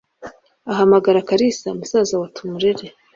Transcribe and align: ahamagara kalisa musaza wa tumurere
ahamagara 0.71 1.25
kalisa 1.29 1.67
musaza 1.77 2.13
wa 2.21 2.27
tumurere 2.35 2.85